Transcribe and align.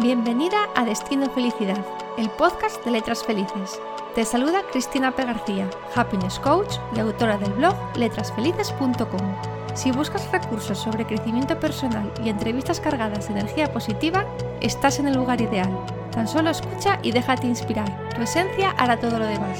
Bienvenida 0.00 0.68
a 0.76 0.84
Destino 0.84 1.28
Felicidad, 1.30 1.84
el 2.16 2.30
podcast 2.30 2.84
de 2.84 2.92
Letras 2.92 3.24
Felices. 3.24 3.80
Te 4.14 4.24
saluda 4.24 4.62
Cristina 4.70 5.10
P. 5.10 5.24
García, 5.24 5.68
Happiness 5.94 6.38
Coach 6.38 6.76
y 6.94 7.00
autora 7.00 7.36
del 7.36 7.52
blog 7.54 7.74
letrasfelices.com. 7.96 9.34
Si 9.74 9.90
buscas 9.90 10.30
recursos 10.30 10.78
sobre 10.78 11.04
crecimiento 11.04 11.58
personal 11.58 12.12
y 12.24 12.28
entrevistas 12.28 12.80
cargadas 12.80 13.26
de 13.26 13.38
energía 13.38 13.72
positiva, 13.72 14.24
estás 14.60 14.98
en 14.98 15.08
el 15.08 15.14
lugar 15.14 15.40
ideal. 15.40 15.70
Tan 16.12 16.26
solo 16.26 16.50
escucha 16.50 16.98
y 17.02 17.12
déjate 17.12 17.46
inspirar. 17.46 18.10
Tu 18.14 18.22
esencia 18.22 18.70
hará 18.78 18.98
todo 18.98 19.18
lo 19.18 19.26
demás. 19.26 19.58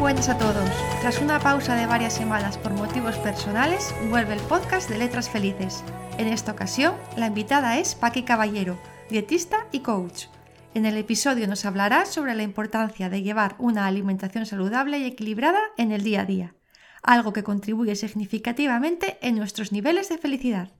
Buenas 0.00 0.30
a 0.30 0.38
todos. 0.38 0.70
Tras 1.02 1.20
una 1.20 1.38
pausa 1.38 1.76
de 1.76 1.84
varias 1.84 2.14
semanas 2.14 2.56
por 2.56 2.72
motivos 2.72 3.16
personales, 3.18 3.94
vuelve 4.08 4.32
el 4.32 4.40
podcast 4.40 4.88
de 4.88 4.96
Letras 4.96 5.28
Felices. 5.28 5.84
En 6.16 6.26
esta 6.26 6.52
ocasión, 6.52 6.94
la 7.18 7.26
invitada 7.26 7.78
es 7.78 7.94
Paqui 7.94 8.22
Caballero, 8.22 8.80
dietista 9.10 9.66
y 9.72 9.80
coach. 9.80 10.24
En 10.72 10.86
el 10.86 10.96
episodio 10.96 11.46
nos 11.46 11.66
hablará 11.66 12.06
sobre 12.06 12.34
la 12.34 12.42
importancia 12.42 13.10
de 13.10 13.20
llevar 13.20 13.56
una 13.58 13.86
alimentación 13.86 14.46
saludable 14.46 14.98
y 15.00 15.04
equilibrada 15.04 15.60
en 15.76 15.92
el 15.92 16.02
día 16.02 16.22
a 16.22 16.24
día, 16.24 16.54
algo 17.02 17.34
que 17.34 17.42
contribuye 17.42 17.94
significativamente 17.94 19.18
en 19.20 19.36
nuestros 19.36 19.70
niveles 19.70 20.08
de 20.08 20.16
felicidad. 20.16 20.72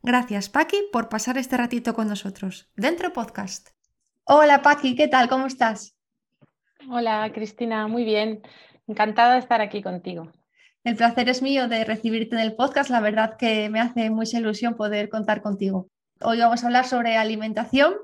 Gracias, 0.00 0.48
Paqui, 0.48 0.78
por 0.92 1.08
pasar 1.08 1.38
este 1.38 1.56
ratito 1.56 1.92
con 1.92 2.06
nosotros. 2.06 2.70
Dentro 2.76 3.12
podcast. 3.12 3.70
Hola, 4.22 4.62
Paqui, 4.62 4.94
¿qué 4.94 5.08
tal? 5.08 5.28
¿Cómo 5.28 5.46
estás? 5.46 5.96
Hola, 6.88 7.30
Cristina, 7.34 7.86
muy 7.88 8.04
bien. 8.04 8.40
Encantada 8.86 9.34
de 9.34 9.40
estar 9.40 9.60
aquí 9.60 9.82
contigo. 9.82 10.32
El 10.82 10.96
placer 10.96 11.28
es 11.28 11.42
mío 11.42 11.68
de 11.68 11.84
recibirte 11.84 12.34
en 12.34 12.40
el 12.40 12.54
podcast. 12.54 12.90
La 12.90 13.00
verdad 13.00 13.36
que 13.36 13.68
me 13.68 13.80
hace 13.80 14.08
mucha 14.08 14.38
ilusión 14.38 14.74
poder 14.74 15.10
contar 15.10 15.42
contigo. 15.42 15.88
Hoy 16.22 16.38
vamos 16.38 16.62
a 16.62 16.66
hablar 16.66 16.86
sobre 16.86 17.16
alimentación 17.16 17.94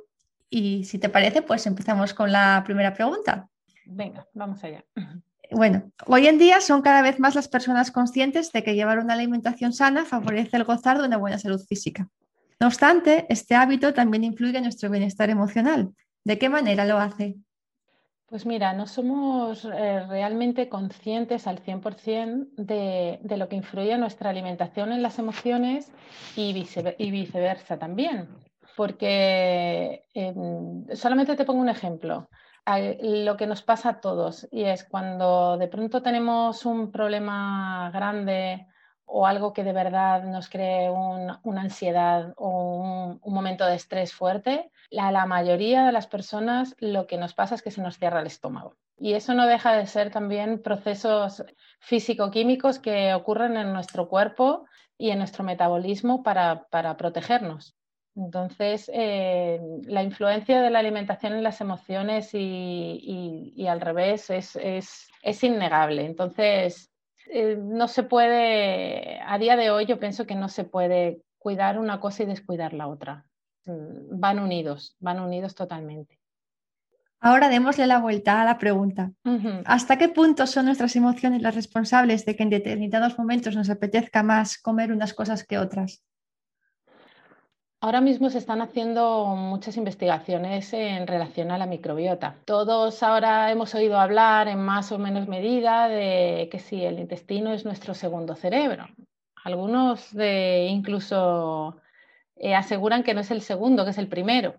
y 0.51 0.85
si 0.85 0.99
te 0.99 1.09
parece, 1.09 1.43
pues 1.43 1.67
empezamos 1.67 2.13
con 2.13 2.31
la 2.31 2.63
primera 2.65 2.93
pregunta. 2.93 3.49
Venga, 3.87 4.27
vamos 4.35 4.63
allá. 4.63 4.85
Bueno, 5.51 5.91
hoy 6.07 6.27
en 6.27 6.39
día 6.39 6.61
son 6.61 6.83
cada 6.83 7.03
vez 7.03 7.19
más 7.19 7.35
las 7.35 7.49
personas 7.49 7.91
conscientes 7.91 8.53
de 8.53 8.63
que 8.63 8.75
llevar 8.75 8.99
una 8.99 9.15
alimentación 9.15 9.73
sana 9.73 10.05
favorece 10.05 10.57
el 10.57 10.65
gozar 10.65 10.99
de 10.99 11.07
una 11.07 11.17
buena 11.17 11.39
salud 11.39 11.61
física. 11.67 12.09
No 12.59 12.67
obstante, 12.67 13.27
este 13.29 13.55
hábito 13.55 13.95
también 13.95 14.25
influye 14.25 14.59
en 14.59 14.65
nuestro 14.65 14.91
bienestar 14.91 15.31
emocional. 15.31 15.93
¿De 16.25 16.39
qué 16.39 16.49
manera 16.49 16.85
lo 16.85 16.99
hace? 16.99 17.37
Pues 18.29 18.45
mira, 18.45 18.73
no 18.73 18.87
somos 18.87 19.65
eh, 19.65 20.05
realmente 20.09 20.69
conscientes 20.69 21.47
al 21.47 21.61
100% 21.61 22.49
de, 22.57 23.21
de, 23.23 23.37
lo 23.37 23.49
que 23.49 23.55
influye 23.55 23.97
nuestra 23.99 24.31
alimentación 24.31 24.91
en 24.91 25.01
las 25.01 25.21
emociones 25.21 25.93
y, 26.35 26.53
viceversa 26.53 27.79
también. 27.79 28.29
Porque 28.77 30.07
em, 30.13 30.85
solamente 30.93 31.37
te 31.37 31.45
pongo 31.45 31.61
un 31.61 31.69
ejemplo. 31.69 32.29
Lo 33.01 33.37
que 33.37 33.47
nos 33.47 33.63
pasa 33.63 33.91
a 33.91 34.01
todos 34.01 34.49
y 34.51 34.65
es 34.65 34.83
cuando 34.83 35.57
de 35.57 35.69
pronto 35.69 36.03
tenemos 36.03 36.67
un 36.67 36.91
problema 36.91 37.93
grande 37.95 38.67
o 39.07 39.27
algo 39.27 39.53
que 39.53 39.65
de 39.65 39.73
verdad 39.73 40.25
nos 40.25 40.49
cree 40.49 40.91
una 40.91 41.61
ansiedad 41.61 42.35
o 42.37 43.19
un, 43.23 43.35
momento 43.35 43.65
de 43.65 43.77
estrés 43.77 44.13
fuerte, 44.13 44.71
la, 44.91 45.11
la 45.13 45.27
mayoría 45.27 45.85
de 45.87 45.93
las 45.93 46.07
personas 46.07 46.75
lo 46.79 47.07
que 47.07 47.17
nos 47.17 47.33
pasa 47.33 47.55
es 47.55 47.63
que 47.63 47.71
se 47.71 47.83
nos 47.83 47.99
cierra 47.99 48.21
el 48.21 48.27
estómago. 48.27 48.75
Y 48.99 49.13
eso 49.15 49.35
no 49.35 49.47
deja 49.47 49.77
de 49.77 49.87
ser 49.87 50.11
también 50.11 50.63
procesos 50.63 51.45
físico-químicos 51.81 52.79
que 52.79 53.15
ocurren 53.15 53.57
en 53.57 53.73
nuestro 53.73 54.09
cuerpo 54.09 54.65
y 54.99 55.11
en 55.11 55.19
nuestro 55.19 55.45
metabolismo 55.45 56.23
para, 56.23 56.65
para 56.71 56.97
protegernos. 56.97 57.77
Entonces, 58.17 58.91
eh, 58.95 59.61
la 59.83 60.03
influencia 60.03 60.63
de 60.63 60.71
la 60.71 60.79
alimentación 60.79 61.35
en 61.35 61.43
las 61.43 61.61
emociones 61.61 62.33
y, 62.33 63.53
y, 63.55 63.67
al 63.67 63.83
revés 63.83 64.31
es, 64.31 64.57
es, 64.57 65.11
es, 65.23 65.45
innegable. 65.45 66.07
Entonces, 66.07 66.91
eh, 67.29 67.57
no 67.61 67.89
se 67.89 68.03
puede, 68.03 69.21
a 69.21 69.39
día 69.39 69.57
de 69.57 69.71
hoy 69.71 69.87
yo 69.87 69.99
pienso 69.99 70.27
que 70.27 70.35
no 70.35 70.49
se 70.49 70.65
puede 70.65 71.23
cuidar 71.39 71.79
una 71.79 72.01
cosa 72.01 72.23
y 72.23 72.27
descuidar 72.27 72.73
la 72.73 72.89
otra. 72.89 73.25
Mm, 73.67 74.21
van 74.21 74.39
unidos, 74.39 74.97
van 75.01 75.21
unidos 75.21 75.55
totalmente. 75.55 76.19
Ahora 77.21 77.49
démosle 77.49 77.87
la 77.87 77.99
vuelta 77.99 78.41
a 78.41 78.45
la 78.45 78.59
pregunta. 78.59 79.11
¿Hasta 79.65 79.97
qué 79.97 80.09
punto 80.09 80.47
son 80.47 80.67
nuestras 80.67 80.95
emociones 80.97 81.43
las 81.43 81.55
responsables 81.55 82.25
de 82.25 82.37
que 82.37 82.43
en 82.43 82.51
determinados 82.51 83.19
momentos 83.19 83.57
nos 83.57 83.71
apetezca 83.71 84.23
más 84.23 84.59
comer 84.59 84.93
unas 84.93 85.15
cosas 85.15 85.45
que 85.45 85.59
otras? 85.59 86.05
Ahora 87.87 88.01
mismo 88.01 88.31
se 88.31 88.39
están 88.39 88.63
haciendo 88.63 89.27
muchas 89.27 89.77
investigaciones 89.77 90.73
en 90.73 91.07
relación 91.07 91.53
a 91.53 91.57
la 91.57 91.67
microbiota. 91.67 92.35
Todos 92.45 93.01
ahora 93.05 93.49
hemos 93.53 93.77
oído 93.77 94.01
hablar 94.01 94.49
en 94.49 94.59
más 94.59 94.91
o 94.91 94.99
menos 94.99 95.29
medida 95.29 95.87
de 95.87 96.49
que 96.51 96.59
si 96.59 96.85
el 96.85 96.99
intestino 96.99 97.53
es 97.53 97.65
nuestro 97.65 97.95
segundo 97.95 98.35
cerebro. 98.35 98.89
Algunos 99.45 100.13
incluso 100.15 101.77
eh, 102.35 102.57
aseguran 102.57 103.05
que 103.05 103.15
no 103.15 103.21
es 103.21 103.31
el 103.31 103.41
segundo, 103.41 103.85
que 103.85 103.93
es 103.93 103.99
el 103.99 104.09
primero. 104.09 104.57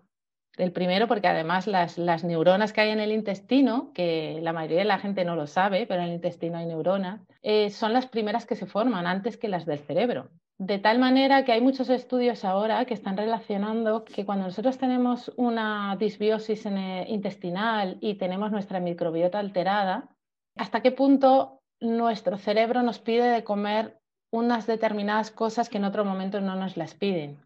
El 0.56 0.72
primero 0.72 1.06
porque 1.06 1.28
además 1.28 1.66
las, 1.66 1.98
las 1.98 2.24
neuronas 2.24 2.72
que 2.72 2.80
hay 2.80 2.90
en 2.92 3.00
el 3.00 3.12
intestino, 3.12 3.92
que 3.92 4.38
la 4.40 4.54
mayoría 4.54 4.78
de 4.78 4.84
la 4.86 5.00
gente 5.00 5.26
no 5.26 5.36
lo 5.36 5.46
sabe, 5.46 5.86
pero 5.86 6.00
en 6.00 6.08
el 6.08 6.14
intestino 6.14 6.56
hay 6.56 6.64
neuronas, 6.64 7.20
eh, 7.42 7.68
son 7.68 7.92
las 7.92 8.06
primeras 8.06 8.46
que 8.46 8.56
se 8.56 8.64
forman 8.64 9.06
antes 9.06 9.36
que 9.36 9.48
las 9.48 9.66
del 9.66 9.80
cerebro. 9.80 10.30
De 10.58 10.80
tal 10.80 10.98
manera 10.98 11.44
que 11.44 11.52
hay 11.52 11.60
muchos 11.60 11.88
estudios 11.88 12.44
ahora 12.44 12.84
que 12.84 12.94
están 12.94 13.16
relacionando 13.16 14.04
que 14.04 14.26
cuando 14.26 14.46
nosotros 14.46 14.76
tenemos 14.76 15.32
una 15.36 15.96
disbiosis 15.96 16.66
intestinal 17.06 17.96
y 18.00 18.14
tenemos 18.14 18.50
nuestra 18.50 18.80
microbiota 18.80 19.38
alterada, 19.38 20.08
hasta 20.56 20.82
qué 20.82 20.90
punto 20.90 21.60
nuestro 21.78 22.38
cerebro 22.38 22.82
nos 22.82 22.98
pide 22.98 23.30
de 23.30 23.44
comer 23.44 24.00
unas 24.32 24.66
determinadas 24.66 25.30
cosas 25.30 25.68
que 25.68 25.78
en 25.78 25.84
otro 25.84 26.04
momento 26.04 26.40
no 26.40 26.56
nos 26.56 26.76
las 26.76 26.94
piden. 26.94 27.40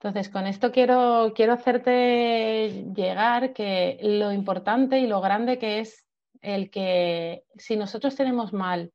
Entonces, 0.00 0.28
con 0.28 0.48
esto 0.48 0.72
quiero, 0.72 1.32
quiero 1.36 1.52
hacerte 1.52 2.84
llegar 2.94 3.52
que 3.52 3.98
lo 4.02 4.32
importante 4.32 4.98
y 4.98 5.06
lo 5.06 5.20
grande 5.20 5.58
que 5.58 5.78
es 5.78 6.04
el 6.42 6.68
que 6.70 7.44
si 7.56 7.76
nosotros 7.76 8.16
tenemos 8.16 8.52
mal 8.52 8.92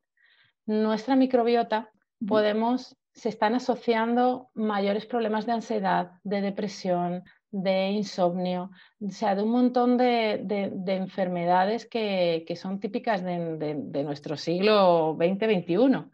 nuestra 0.65 1.15
microbiota, 1.15 1.89
podemos 2.27 2.97
se 3.13 3.29
están 3.29 3.55
asociando 3.55 4.49
mayores 4.53 5.05
problemas 5.05 5.45
de 5.45 5.51
ansiedad, 5.51 6.11
de 6.23 6.41
depresión, 6.41 7.23
de 7.51 7.89
insomnio, 7.89 8.71
o 9.01 9.09
sea, 9.09 9.35
de 9.35 9.43
un 9.43 9.51
montón 9.51 9.97
de, 9.97 10.45
enfermedades 10.87 11.85
que, 11.85 12.45
son 12.55 12.79
típicas 12.79 13.23
de, 13.23 14.03
nuestro 14.03 14.37
siglo 14.37 15.17
XX-XXI. 15.19 16.09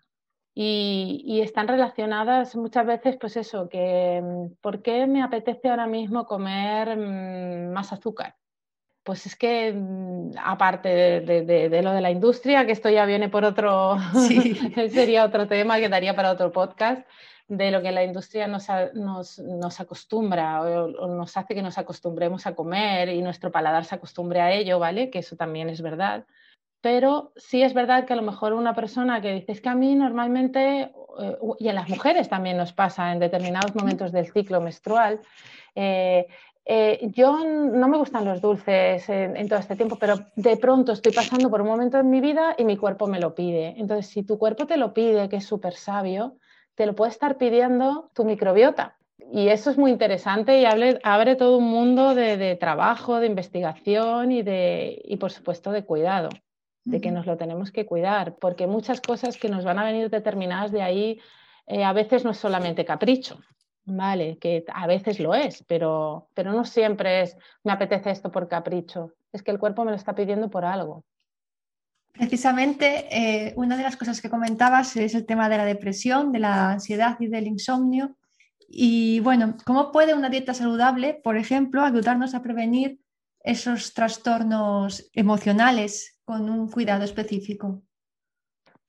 Y, 0.60 1.22
y, 1.24 1.42
están 1.42 1.68
relacionadas 1.68 2.56
muchas 2.56 2.88
veces, 2.88 3.18
pues 3.22 3.38
eso, 3.38 3.70
que 3.70 4.20
mm, 4.24 4.56
¿por 4.60 4.82
qué 4.82 5.06
me 5.06 5.22
apetece 5.22 5.70
ahora 5.70 5.86
mismo 5.86 6.26
comer 6.26 6.98
mm, 6.98 7.72
más 7.72 7.94
azúcar? 7.94 8.36
Pues 9.08 9.26
es 9.26 9.38
que 9.38 9.72
mm, 9.72 10.32
aparte 10.44 10.90
de, 11.22 11.82
lo 11.82 11.94
de 11.94 12.02
la 12.02 12.12
industria, 12.12 12.66
que 12.66 12.74
esto 12.74 12.90
ya 12.90 13.06
viene 13.06 13.30
por 13.30 13.46
otro, 13.46 13.96
sería 14.92 15.24
otro 15.24 15.48
tema 15.48 15.80
que 15.80 15.88
daría 15.88 16.14
para 16.14 16.30
otro 16.30 16.52
podcast, 16.52 17.08
de 17.48 17.72
lo 17.72 17.82
que 17.82 17.94
la 17.94 18.04
industria 18.04 18.48
nos, 18.48 18.68
nos, 18.94 19.80
acostumbra 19.80 20.62
o, 20.62 21.08
nos 21.08 21.38
hace 21.38 21.56
que 21.56 21.62
nos 21.62 21.78
acostumbremos 21.78 22.46
a 22.48 22.54
comer 22.54 23.08
y 23.08 23.22
nuestro 23.22 23.50
paladar 23.50 23.86
se 23.86 23.96
acostumbre 23.96 24.42
a 24.42 24.52
ello, 24.52 24.78
¿vale? 24.78 25.10
Que 25.10 25.20
eso 25.20 25.38
también 25.38 25.70
es 25.70 25.82
verdad. 25.82 26.26
Pero 26.82 27.32
sí 27.38 27.64
es 27.64 27.74
verdad 27.74 28.04
que 28.04 28.12
a 28.12 28.18
lo 28.18 28.24
mejor 28.24 28.52
una 28.52 28.76
persona 28.76 29.22
que 29.22 29.32
dice 29.32 29.54
es 29.54 29.62
que 29.62 29.70
a 29.70 29.76
mí 29.76 29.96
normalmente, 29.96 30.92
eh, 31.22 31.38
y 31.60 31.70
a 31.70 31.74
las 31.74 31.88
mujeres 31.88 32.28
también 32.28 32.58
nos 32.58 32.74
pasa 32.74 33.14
en 33.14 33.20
determinados 33.20 33.74
momentos 33.74 34.12
del 34.12 34.30
ciclo 34.30 34.60
menstrual, 34.60 35.22
eh, 35.76 36.28
eh, 36.70 37.12
yo 37.14 37.46
no 37.46 37.88
me 37.88 37.98
gustan 37.98 38.26
los 38.26 38.42
dulces 38.42 39.08
en, 39.08 39.48
todo 39.48 39.60
este 39.60 39.78
tiempo, 39.78 39.96
pero 39.98 40.16
de 40.36 40.58
pronto 40.58 40.92
estoy 40.92 41.14
pasando 41.14 41.50
por 41.50 41.62
un 41.62 41.68
momento 41.68 41.98
en 41.98 42.10
mi 42.10 42.20
vida 42.20 42.56
y 42.58 42.66
mi 42.66 42.76
cuerpo 42.76 43.08
me 43.08 43.22
lo 43.22 43.34
pide. 43.34 43.76
Entonces, 43.78 44.08
si 44.08 44.24
tu 44.24 44.38
cuerpo 44.38 44.68
te 44.68 44.76
lo 44.76 44.94
pide, 44.94 45.30
que 45.30 45.38
es 45.38 45.46
súper 45.46 45.76
sabio, 45.76 46.36
te 46.76 46.86
lo 46.86 46.94
puede 46.94 47.12
estar 47.12 47.38
pidiendo 47.38 48.12
tu 48.14 48.26
microbiota. 48.26 48.98
Y 49.32 49.48
eso 49.48 49.70
es 49.70 49.78
muy 49.78 49.92
interesante 49.92 50.60
y 50.60 50.66
abre, 50.66 51.36
todo 51.38 51.58
un 51.58 51.70
mundo 51.70 52.14
de, 52.14 52.58
trabajo, 52.58 53.22
de 53.22 53.28
investigación 53.28 54.34
y, 54.34 54.42
de, 54.42 55.02
y, 55.06 55.16
por 55.16 55.32
supuesto, 55.32 55.72
de 55.72 55.86
cuidado, 55.86 56.28
de 56.84 57.00
que 57.00 57.12
nos 57.12 57.26
lo 57.26 57.38
tenemos 57.38 57.72
que 57.72 57.86
cuidar, 57.86 58.36
porque 58.36 58.68
muchas 58.68 59.00
cosas 59.00 59.38
que 59.38 59.48
nos 59.48 59.64
van 59.64 59.80
a 59.80 59.86
venir 59.86 60.10
determinadas 60.10 60.74
de 60.74 60.82
ahí, 60.82 61.22
eh, 61.66 61.86
a 61.86 61.94
veces 61.94 62.26
no 62.26 62.32
es 62.32 62.38
solamente 62.38 62.84
capricho, 62.84 63.40
Vale, 63.90 64.38
que 64.38 64.66
a 64.74 64.86
veces 64.86 65.18
lo 65.18 65.34
es, 65.34 65.64
pero, 65.66 66.28
pero 66.34 66.52
no 66.52 66.66
siempre 66.66 67.22
es 67.22 67.38
me 67.64 67.72
apetece 67.72 68.12
esto 68.12 68.30
por 68.30 68.50
capricho. 68.50 69.14
Es 69.32 69.42
que 69.42 69.52
el 69.52 69.60
cuerpo 69.60 69.86
me 69.86 69.92
lo 69.92 69.96
está 69.96 70.14
pidiendo 70.14 70.50
por 70.50 70.66
algo. 70.66 71.06
Precisamente, 72.12 73.08
eh, 73.10 73.54
una 73.56 73.78
de 73.78 73.84
las 73.84 73.96
cosas 73.96 74.20
que 74.22 74.30
comentabas 74.30 74.98
es 74.98 75.16
el 75.16 75.26
tema 75.26 75.48
de 75.48 75.58
la 75.58 75.64
depresión, 75.64 76.34
de 76.34 76.40
la 76.40 76.72
ansiedad 76.72 77.16
y 77.22 77.28
del 77.28 77.48
insomnio. 77.48 78.18
Y 78.68 79.22
bueno, 79.22 79.56
¿cómo 79.66 79.94
puede 79.94 80.14
una 80.14 80.30
dieta 80.30 80.54
saludable, 80.54 81.22
por 81.24 81.38
ejemplo, 81.38 81.82
ayudarnos 81.82 82.36
a 82.36 82.42
prevenir 82.42 83.00
esos 83.40 83.94
trastornos 83.94 85.10
emocionales 85.14 86.20
con 86.26 86.50
un 86.50 86.70
cuidado 86.70 87.06
específico? 87.06 87.84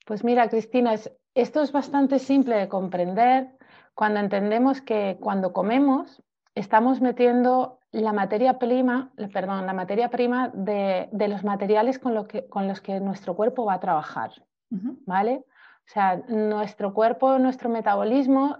Pues 0.05 0.25
mira, 0.25 0.49
Cristina, 0.49 0.97
esto 1.35 1.62
es 1.62 1.71
bastante 1.71 2.19
simple 2.19 2.56
de 2.56 2.69
comprender 2.69 3.57
cuando 3.99 4.21
entendemos 4.21 4.81
que 4.81 5.19
cuando 5.21 5.53
comemos 5.53 6.23
estamos 6.55 7.00
metiendo 7.00 7.81
la 7.91 8.12
materia 8.12 8.56
prima, 8.56 9.11
perdón, 9.33 9.67
la 9.67 9.73
materia 9.73 10.09
prima 10.09 10.53
de, 10.55 11.09
los 11.29 11.43
materiales 11.43 11.99
con, 11.99 12.29
que, 12.29 12.47
con, 12.47 12.69
los 12.69 12.81
que 12.81 13.00
nuestro 13.00 13.35
cuerpo 13.35 13.65
va 13.65 13.75
a 13.75 13.81
trabajar, 13.81 14.31
¿vale? 14.71 15.43
O 15.45 15.91
sea, 15.93 16.23
nuestro 16.29 16.95
cuerpo, 16.95 17.41
nuestro 17.41 17.71
metabolismo, 17.71 18.59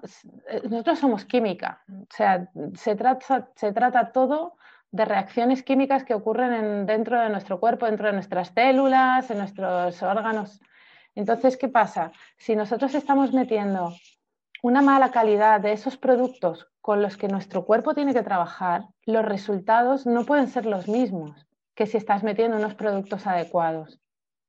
eh, 0.49 0.63
nosotros 0.69 0.99
somos 0.99 1.25
química, 1.25 1.85
o 1.89 2.13
sea, 2.17 2.51
se 2.75 2.97
trata, 2.97 3.49
se 3.55 3.73
trata 3.73 4.11
todo 4.11 4.57
de 4.91 5.05
reacciones 5.05 5.63
químicas 5.63 6.03
que 6.03 6.15
ocurren 6.15 6.85
dentro 6.85 7.21
de 7.21 7.29
nuestro 7.29 7.61
cuerpo, 7.61 7.87
dentro 7.87 8.09
de 8.09 8.15
nuestras 8.15 8.49
células, 8.49 9.31
en 9.31 9.39
nuestros 9.39 10.03
órganos. 10.03 10.61
Entonces, 11.15 11.57
¿qué 11.57 11.69
pasa? 11.69 12.11
Si 12.37 12.57
nosotros 12.57 12.93
estamos 12.97 13.33
metiendo 13.33 13.93
una 14.63 14.83
mala 14.83 15.11
calidad 15.11 15.61
de 15.61 15.73
esos 15.73 15.97
productos 15.97 16.69
con 16.81 17.03
los 17.03 17.17
que 17.17 17.29
nuestro 17.29 17.65
cuerpo 17.65 17.95
tiene 17.95 18.15
que 18.15 18.23
trabajar, 18.23 18.87
los 19.05 19.25
resultados 19.25 20.07
no 20.07 20.25
pueden 20.25 20.49
ser 20.49 20.67
los 20.67 20.89
mismos 20.89 21.47
que 21.75 21.87
si 21.87 21.97
estás 21.97 22.23
metiendo 22.23 22.57
unos 22.57 22.75
productos 22.75 23.27
adecuados. 23.27 24.01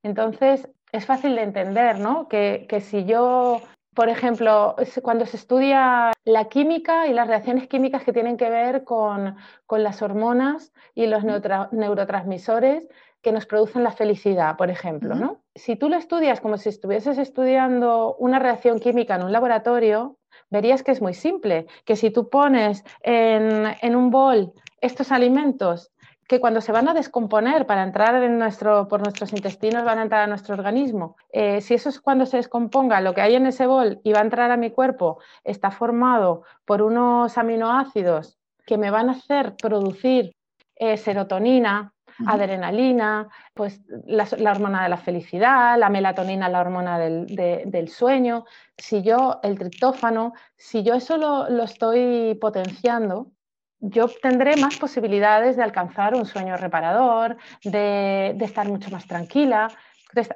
Entonces, 0.03 0.67
es 0.91 1.05
fácil 1.05 1.35
de 1.35 1.43
entender, 1.43 1.99
¿no? 1.99 2.27
Que, 2.27 2.65
si 2.81 3.05
yo, 3.05 3.61
por 3.93 4.09
ejemplo, 4.09 4.75
cuando 5.03 5.25
se 5.25 5.37
estudia 5.37 6.11
la 6.25 6.45
química 6.45 7.07
y 7.07 7.13
las 7.13 7.27
reacciones 7.27 7.67
químicas 7.67 8.03
que 8.03 8.13
tienen 8.13 8.37
que 8.37 8.49
ver 8.49 8.83
con, 8.83 9.35
con 9.67 9.83
las 9.83 10.01
hormonas 10.01 10.73
y 10.95 11.05
los 11.05 11.23
neurotransmisores, 11.23 12.87
que 13.21 13.31
nos 13.31 13.45
producen 13.45 13.83
la 13.83 13.91
felicidad, 13.91 14.55
por 14.57 14.69
ejemplo. 14.69 15.15
¿no? 15.15 15.41
Si 15.55 15.75
tú 15.75 15.89
lo 15.89 15.97
estudias 15.97 16.39
como 16.41 16.57
si 16.57 16.69
estuvieses 16.69 17.17
estudiando 17.17 18.15
una 18.15 18.39
reacción 18.39 18.79
química 18.79 19.15
en 19.15 19.23
un 19.23 19.31
laboratorio, 19.31 20.17
verías 20.49 20.83
que 20.83 20.91
es 20.91 21.01
muy 21.01 21.13
simple, 21.13 21.67
que 21.85 21.95
si 21.95 22.11
tú 22.11 22.29
pones 22.29 22.83
en, 23.01 23.95
un 23.95 24.09
bol 24.09 24.53
estos 24.81 25.11
alimentos 25.11 25.91
que 26.27 26.39
cuando 26.39 26.61
se 26.61 26.71
van 26.71 26.87
a 26.87 26.93
descomponer 26.93 27.65
para 27.65 27.81
entrar 27.81 28.21
en 28.21 28.37
nuestro, 28.37 28.87
por 28.87 29.01
nuestros 29.01 29.33
intestinos 29.33 29.83
van 29.83 29.97
a 29.97 30.03
entrar 30.03 30.21
a 30.21 30.27
nuestro 30.27 30.53
organismo. 30.53 31.15
Eh, 31.31 31.59
si 31.61 31.73
eso 31.73 31.89
es 31.89 31.99
cuando 31.99 32.27
se 32.27 32.37
descomponga, 32.37 33.01
lo 33.01 33.15
que 33.15 33.21
hay 33.21 33.33
en 33.35 33.47
ese 33.47 33.65
bol 33.65 33.99
y 34.03 34.13
va 34.13 34.19
a 34.19 34.23
entrar 34.23 34.51
a 34.51 34.57
mi 34.57 34.69
cuerpo 34.69 35.19
está 35.43 35.71
formado 35.71 36.43
por 36.65 36.83
unos 36.83 37.35
aminoácidos 37.37 38.37
que 38.67 38.77
me 38.77 38.91
van 38.91 39.09
a 39.09 39.13
hacer 39.13 39.55
producir 39.55 40.35
eh, 40.75 40.97
serotonina, 40.97 41.93
adrenalina, 42.25 43.29
pues 43.53 43.81
la, 44.05 44.51
hormona 44.51 44.83
de 44.83 44.89
la 44.89 44.97
felicidad, 44.97 45.77
la 45.77 45.89
melatonina, 45.89 46.49
la 46.49 46.61
hormona 46.61 46.99
del, 46.99 47.89
sueño. 47.89 48.45
Si 48.77 49.01
yo, 49.01 49.39
el 49.43 49.57
triptófano, 49.57 50.33
si 50.55 50.83
yo 50.83 50.95
eso 50.95 51.17
lo, 51.17 51.63
estoy 51.63 52.35
potenciando, 52.35 53.31
yo 53.79 54.07
tendré 54.21 54.57
más 54.57 54.77
posibilidades 54.77 55.55
de 55.55 55.63
alcanzar 55.63 56.15
un 56.15 56.25
sueño 56.25 56.57
reparador, 56.57 57.37
de, 57.63 58.35
estar 58.41 58.67
mucho 58.67 58.89
más 58.91 59.07
tranquila. 59.07 59.69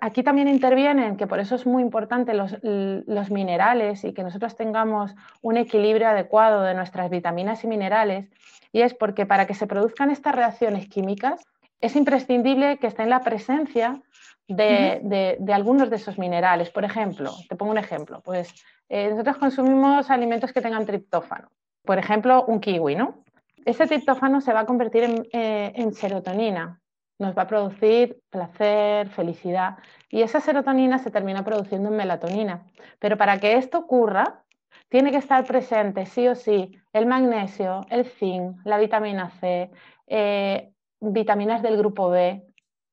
Aquí 0.01 0.21
también 0.21 0.47
intervienen, 0.47 1.18
que 1.18 1.25
por 1.25 1.39
eso 1.39 1.56
es 1.56 1.65
muy 1.65 1.81
importante 1.81 2.33
los, 2.35 2.56
los, 2.62 3.31
minerales 3.31 4.03
y 4.03 4.13
que 4.13 4.24
nosotros 4.24 4.56
tengamos 4.56 5.15
un 5.41 5.57
equilibrio 5.57 6.09
adecuado 6.09 6.62
de 6.62 6.75
nuestras 6.75 7.09
vitaminas 7.09 7.63
y 7.63 7.68
minerales, 7.68 8.30
y 8.71 8.81
es 8.81 8.94
porque 8.94 9.25
para 9.25 9.47
que 9.47 9.56
se 9.56 9.68
produzcan 9.68 10.12
estas 10.12 10.35
reacciones 10.35 10.88
químicas, 10.88 11.44
es 11.83 11.97
imprescindible 11.97 12.77
que 12.77 12.88
esté 12.88 13.03
en 13.03 13.09
la 13.09 13.19
presencia 13.19 14.01
de, 14.47 15.38
algunos 15.53 15.89
de 15.89 15.97
esos 15.97 16.18
minerales. 16.18 16.69
Por 16.69 16.85
ejemplo, 16.85 17.31
te 17.50 17.57
pongo 17.57 17.74
un 17.74 17.77
ejemplo, 17.77 18.21
pues 18.24 18.53
eh, 18.88 19.09
nosotros 19.09 19.38
consumimos 19.38 20.09
alimentos 20.09 20.53
que 20.53 20.62
tengan 20.62 20.85
triptófano. 20.85 21.50
Por 21.83 21.97
ejemplo, 21.97 22.45
un 22.45 22.62
kiwi, 22.62 22.95
¿no? 22.95 23.25
Ese 23.65 23.85
triptófano 23.85 24.39
se 24.39 24.53
va 24.53 24.62
a 24.62 24.65
convertir 24.65 25.03
en, 25.03 25.27
eh, 25.33 25.74
en 25.75 25.94
serotonina, 25.94 26.80
nos 27.19 27.38
va 27.38 27.41
a 27.44 27.47
producir 27.47 28.21
placer, 28.30 29.09
felicidad 29.09 29.77
y 30.09 30.21
esa 30.21 30.39
serotonina 30.39 31.00
se 31.00 31.12
termina 31.12 31.44
produciendo 31.44 31.89
en 31.89 31.97
melatonina. 31.97 32.65
Pero 33.00 33.18
para 33.18 33.41
que 33.41 33.57
esto 33.57 33.80
ocurra, 33.80 34.44
tiene 34.88 35.12
que 35.12 35.18
estar 35.18 35.44
presente 35.45 36.06
sí 36.06 36.30
o 36.30 36.35
sí 36.35 36.80
el 36.94 37.07
magnesio, 37.07 37.85
el 37.89 38.06
zinc, 38.06 38.57
la 38.63 38.77
vitamina 38.77 39.31
C, 39.41 39.69
eh, 40.07 40.73
vitaminas 41.12 41.62
del 41.62 41.78
grupo 41.78 42.10
B. 42.10 42.44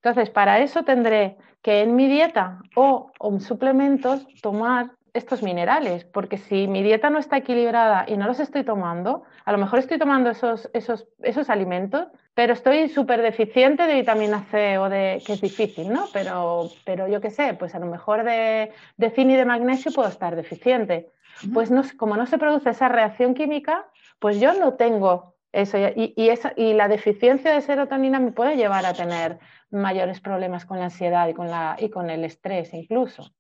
Entonces, 0.03 0.31
para 0.31 0.61
eso 0.61 0.83
tendré 0.83 1.37
que 1.63 1.83
en 1.83 1.95
mi 1.95 2.09
dieta 2.09 2.59
o 2.75 3.13
en 3.21 3.41
suplementos 3.41 4.27
tomar 4.43 4.93
estos 5.13 5.43
minerales, 5.43 6.05
porque 6.05 6.39
si 6.39 6.69
mi 6.69 6.83
dieta 6.83 7.11
no 7.11 7.19
está 7.19 7.39
equilibrada 7.39 8.05
y 8.07 8.17
no 8.17 8.27
los 8.27 8.41
estoy 8.41 8.65
tomando, 8.65 9.25
a 9.45 9.53
lo 9.53 9.59
mejor 9.59 9.81
estoy 9.81 9.99
tomando 9.99 10.31
esos, 10.31 10.71
esos, 10.73 11.09
esos 11.23 11.51
alimentos, 11.51 12.07
pero 12.35 12.53
estoy 12.53 12.89
súper 12.89 13.21
deficiente 13.21 13.87
de 13.87 13.95
vitamina 13.95 14.47
C 14.51 14.79
o 14.79 14.89
de, 14.89 15.23
que 15.27 15.33
es 15.35 15.41
difícil, 15.41 15.93
¿no? 15.93 16.07
Pero, 16.13 16.71
pero 16.85 17.09
yo 17.09 17.21
qué 17.21 17.31
sé, 17.31 17.55
pues 17.55 17.75
a 17.75 17.81
lo 17.81 17.87
mejor 17.87 18.25
de, 18.25 18.73
de 18.97 19.11
zinc 19.11 19.31
y 19.31 19.37
de 19.37 19.45
magnesio 19.45 19.93
puedo 19.93 20.09
estar 20.09 20.37
deficiente. 20.37 21.11
Pues 21.53 21.71
no, 21.71 21.83
como 21.97 22.17
no 22.17 22.27
se 22.27 22.39
produce 22.39 22.71
esa 22.71 22.89
reacción 22.89 23.35
química, 23.35 23.87
pues 24.19 24.41
yo 24.41 24.53
no 24.55 24.75
tengo 24.75 25.35
eso, 25.53 25.79
y, 25.79 26.15
y, 26.17 26.75
la 26.75 26.89
deficiencia 26.89 27.53
de 27.53 27.61
serotonina 27.61 28.21
me 28.21 28.31
puede 28.31 28.57
llevar 28.57 28.87
a 28.87 28.95
tener 28.95 29.39
mayores 29.71 30.21
problemas 30.21 30.65
con 30.65 30.79
la 30.79 30.85
ansiedad 30.85 31.29
y 31.29 31.35
con, 31.35 31.51
la, 31.51 31.77
y 31.79 31.91
con 31.91 32.09
el 32.09 32.25
estrés 32.25 32.73
incluso. 32.73 33.33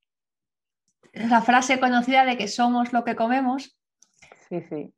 La 1.12 1.40
frase 1.42 1.78
conocida 1.78 2.24
de 2.24 2.36
que 2.36 2.48
somos 2.48 2.92
lo 2.92 3.04
que 3.04 3.16
comemos. 3.16 3.76
Sí, 4.48 4.60
sí. 4.68 4.92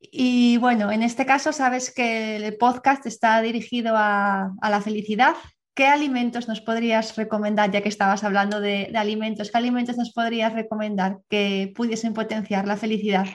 Y 0.00 0.58
bueno, 0.58 0.92
en 0.92 1.02
este 1.02 1.26
caso 1.26 1.52
sabes 1.52 1.92
que 1.92 2.36
el 2.36 2.56
podcast 2.56 3.06
está 3.06 3.40
dirigido 3.40 3.94
a, 3.96 4.52
la 4.62 4.80
felicidad. 4.80 5.34
¿Qué 5.74 5.86
alimentos 5.86 6.46
nos 6.46 6.60
podrías 6.60 7.16
recomendar, 7.16 7.70
ya 7.72 7.80
que 7.80 7.88
estabas 7.88 8.22
hablando 8.22 8.60
de, 8.60 8.90
de 8.92 8.98
alimentos? 8.98 9.50
¿Qué 9.50 9.58
alimentos 9.58 9.96
nos 9.96 10.12
podrías 10.12 10.52
recomendar 10.52 11.18
que 11.28 11.72
pudiesen 11.74 12.14
potenciar 12.14 12.66
la 12.66 12.76
felicidad? 12.76 13.26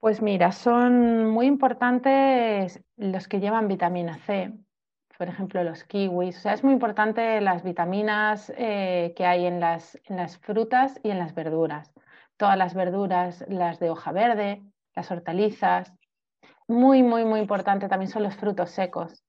Pues 0.00 0.22
mira, 0.22 0.52
son 0.52 1.26
muy 1.26 1.46
importantes 1.46 2.80
los 2.96 3.26
que 3.26 3.40
llevan 3.40 3.66
vitamina 3.66 4.16
C, 4.18 4.52
por 5.18 5.28
ejemplo 5.28 5.64
los 5.64 5.82
kiwis. 5.82 6.36
O 6.36 6.40
sea, 6.40 6.52
es 6.52 6.62
muy 6.62 6.72
importante 6.72 7.40
las 7.40 7.64
vitaminas 7.64 8.52
eh, 8.56 9.12
que 9.16 9.26
hay 9.26 9.46
en 9.46 9.58
las, 9.58 9.98
en 10.04 10.16
las 10.16 10.38
frutas 10.38 11.00
y 11.02 11.10
en 11.10 11.18
las 11.18 11.34
verduras. 11.34 11.92
Todas 12.36 12.56
las 12.56 12.74
verduras, 12.74 13.44
las 13.48 13.80
de 13.80 13.90
hoja 13.90 14.12
verde, 14.12 14.62
las 14.94 15.10
hortalizas. 15.10 15.92
Muy, 16.68 17.02
muy, 17.02 17.24
muy 17.24 17.40
importante 17.40 17.88
también 17.88 18.10
son 18.10 18.22
los 18.22 18.36
frutos 18.36 18.70
secos, 18.70 19.24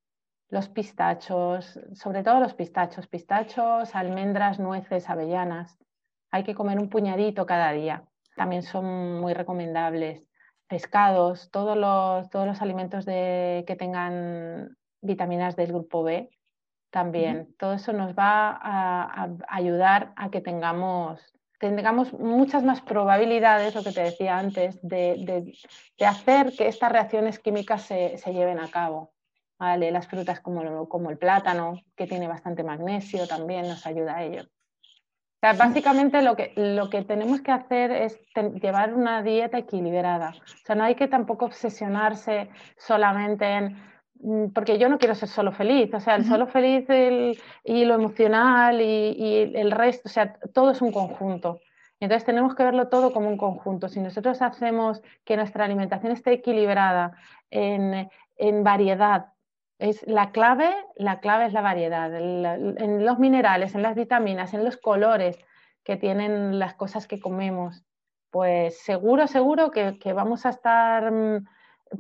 los 0.50 0.70
pistachos, 0.70 1.80
sobre 1.94 2.22
todo 2.22 2.40
los 2.42 2.54
pistachos, 2.54 3.08
pistachos, 3.08 3.96
almendras, 3.96 4.60
nueces, 4.60 5.10
avellanas. 5.10 5.80
Hay 6.30 6.44
que 6.44 6.54
comer 6.54 6.78
un 6.78 6.90
puñadito 6.90 7.48
cada 7.48 7.72
día. 7.72 8.04
También 8.36 8.62
son 8.62 9.20
muy 9.20 9.34
recomendables 9.34 10.29
pescados, 10.70 11.50
todos 11.52 11.76
los, 11.76 12.30
todos 12.30 12.48
los 12.48 12.62
alimentos 12.62 13.04
de, 13.04 13.66
que 13.68 13.76
tengan 13.76 14.78
vitaminas 15.02 15.56
del 15.56 15.74
grupo 15.74 16.04
B 16.04 16.30
también. 16.92 17.54
Todo 17.58 17.74
eso 17.74 17.92
nos 17.92 18.14
va 18.14 18.58
a, 18.62 19.30
ayudar 19.50 20.14
a 20.16 20.30
que 20.30 20.42
tengamos, 20.42 21.22
tengamos 21.60 22.14
muchas 22.14 22.64
más 22.64 22.82
probabilidades, 22.82 23.76
lo 23.76 23.84
que 23.84 23.92
te 23.92 24.04
decía 24.04 24.38
antes, 24.38 24.80
de, 24.82 25.54
hacer 26.06 26.54
que 26.56 26.68
estas 26.68 26.92
reacciones 26.92 27.40
químicas 27.40 27.82
se, 27.82 28.18
lleven 28.32 28.60
a 28.60 28.70
cabo. 28.70 29.12
¿vale? 29.58 29.92
Las 29.92 30.08
frutas 30.08 30.40
como, 30.40 30.88
como 30.88 31.10
el 31.10 31.18
plátano, 31.18 31.82
que 31.96 32.08
tiene 32.08 32.28
bastante 32.28 32.64
magnesio, 32.64 33.28
también 33.28 33.68
nos 33.68 33.86
ayuda 33.86 34.18
a 34.18 34.24
ello 34.24 34.44
básicamente 35.42 36.22
lo 36.22 36.36
que, 36.36 36.54
lo 36.56 36.90
que 36.90 37.04
tenemos 37.04 37.42
que 37.42 37.52
hacer 37.52 37.92
es 37.92 38.20
llevar 38.62 38.94
una 38.94 39.24
dieta 39.24 39.58
equilibrada. 39.58 40.36
O 40.38 40.66
sea, 40.66 40.76
no 40.76 40.84
hay 40.84 40.96
que 40.96 41.08
tampoco 41.08 41.46
obsesionarse 41.46 42.50
solamente 42.78 43.46
en 43.46 43.78
mm, 44.22 44.52
porque 44.54 44.78
yo 44.78 44.90
no 44.90 44.98
quiero 44.98 45.16
ser 45.16 45.30
solo 45.30 45.52
feliz, 45.52 45.94
o 45.94 46.00
sea, 46.00 46.16
el 46.16 46.26
solo 46.26 46.48
feliz 46.48 46.86
y 47.64 47.86
lo 47.86 47.96
emocional 47.96 48.82
y, 48.82 49.16
y, 49.18 49.56
el 49.56 49.72
resto, 49.72 50.10
o 50.10 50.12
sea, 50.12 50.34
todo 50.54 50.72
es 50.72 50.82
un 50.82 50.92
conjunto. 50.92 51.60
Entonces 52.00 52.26
tenemos 52.26 52.56
que 52.56 52.64
verlo 52.64 52.88
todo 52.88 53.12
como 53.12 53.28
un 53.30 53.38
conjunto. 53.38 53.90
Si 53.90 54.00
nosotros 54.00 54.42
hacemos 54.42 55.02
que 55.26 55.36
nuestra 55.36 55.66
alimentación 55.66 56.14
esté 56.14 56.34
equilibrada 56.34 57.12
en, 57.52 58.10
variedad, 58.64 59.34
es 59.80 60.06
la 60.06 60.32
clave, 60.32 60.76
la 60.96 61.20
clave 61.22 61.46
es 61.46 61.54
la 61.54 61.62
variedad, 61.62 62.14
en 62.14 63.06
los 63.06 63.18
minerales, 63.18 63.74
en 63.74 63.82
las 63.82 63.96
vitaminas, 63.96 64.54
en 64.54 64.66
los 64.66 64.78
colores 64.78 65.40
que 65.84 65.96
tienen 65.96 66.60
las 66.60 66.76
cosas 66.76 67.08
que 67.08 67.20
comemos, 67.20 67.84
pues 68.30 68.78
seguro, 68.82 69.26
seguro 69.26 69.72
que, 69.72 70.14
vamos 70.14 70.46
a 70.46 70.50
estar 70.50 71.12
mm, 71.12 71.48